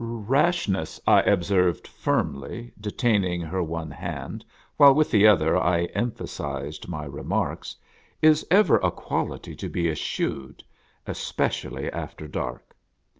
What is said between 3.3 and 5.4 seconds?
her with one hand, while with the